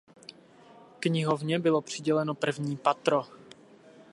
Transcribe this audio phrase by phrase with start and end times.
[0.99, 3.23] Knihovně bylo přiděleno první patro.